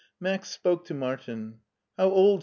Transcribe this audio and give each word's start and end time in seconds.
Max 0.19 0.49
spoke 0.49 0.83
to 0.85 0.95
Martin. 0.95 1.59
"How 1.95 2.09
old?" 2.09 2.39